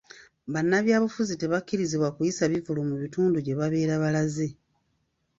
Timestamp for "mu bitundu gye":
2.89-3.57